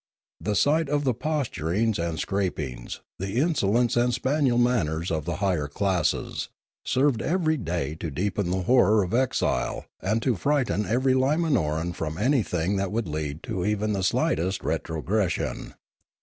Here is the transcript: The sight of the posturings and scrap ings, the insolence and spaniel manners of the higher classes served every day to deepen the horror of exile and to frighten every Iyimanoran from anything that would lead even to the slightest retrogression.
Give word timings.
The 0.39 0.55
sight 0.55 0.89
of 0.89 1.03
the 1.03 1.13
posturings 1.13 1.99
and 1.99 2.17
scrap 2.19 2.57
ings, 2.57 3.01
the 3.19 3.35
insolence 3.35 3.95
and 3.95 4.11
spaniel 4.11 4.57
manners 4.57 5.11
of 5.11 5.25
the 5.25 5.35
higher 5.35 5.67
classes 5.67 6.49
served 6.83 7.21
every 7.21 7.55
day 7.55 7.93
to 7.97 8.09
deepen 8.09 8.49
the 8.49 8.63
horror 8.63 9.03
of 9.03 9.13
exile 9.13 9.85
and 10.01 10.19
to 10.23 10.33
frighten 10.35 10.87
every 10.87 11.13
Iyimanoran 11.13 11.93
from 11.93 12.17
anything 12.17 12.77
that 12.77 12.91
would 12.91 13.07
lead 13.07 13.41
even 13.47 13.91
to 13.91 13.97
the 13.99 14.03
slightest 14.03 14.63
retrogression. 14.63 15.75